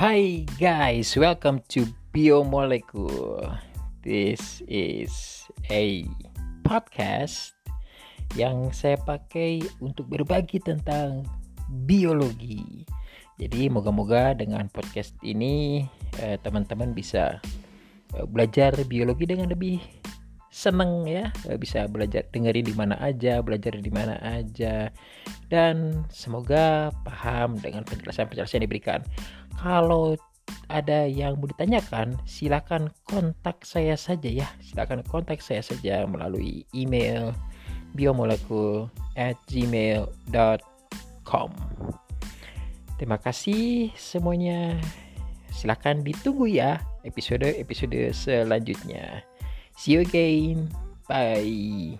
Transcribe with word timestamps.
Hi 0.00 0.48
guys, 0.56 1.12
welcome 1.12 1.60
to 1.76 1.84
Biomolecule. 2.08 3.52
This 4.00 4.64
is 4.64 5.12
a 5.68 6.08
podcast 6.64 7.52
yang 8.32 8.72
saya 8.72 8.96
pakai 8.96 9.60
untuk 9.84 10.08
berbagi 10.08 10.56
tentang 10.64 11.28
biologi. 11.84 12.88
Jadi 13.36 13.68
moga-moga 13.68 14.32
dengan 14.32 14.72
podcast 14.72 15.12
ini 15.20 15.84
eh, 16.16 16.40
teman-teman 16.40 16.96
bisa 16.96 17.36
eh, 18.16 18.24
belajar 18.24 18.72
biologi 18.88 19.28
dengan 19.28 19.52
lebih 19.52 19.99
seneng 20.50 21.06
ya. 21.06 21.30
Eh, 21.46 21.56
bisa 21.56 21.86
belajar 21.86 22.26
dengerin 22.34 22.66
di 22.66 22.74
mana 22.74 22.98
aja 22.98 23.38
belajar 23.40 23.78
di 23.78 23.88
mana 23.88 24.18
aja. 24.20 24.90
Dan 25.46 26.04
semoga 26.10 26.90
paham 27.06 27.56
dengan 27.56 27.86
penjelasan-penjelasan 27.86 28.60
yang 28.60 28.66
diberikan. 28.66 29.00
Kalau 29.56 30.18
ada 30.66 31.06
yang 31.06 31.38
mau 31.38 31.46
ditanyakan 31.46 32.18
silakan 32.26 32.90
kontak 33.06 33.62
saya 33.62 33.94
saja 33.94 34.26
ya. 34.26 34.48
Silakan 34.58 35.06
kontak 35.06 35.38
saya 35.38 35.62
saja 35.62 36.02
melalui 36.10 36.66
email 36.74 37.30
biomolekul 37.94 38.90
at 39.14 39.38
terima 42.98 43.16
kasih 43.22 43.94
semuanya. 43.94 44.78
Silakan 45.50 46.02
ditunggu 46.06 46.46
ya 46.50 46.82
episode-episode 47.02 48.14
selanjutnya 48.14 49.29
See 49.80 49.92
you 49.92 50.00
again. 50.00 50.68
Bye. 51.08 51.96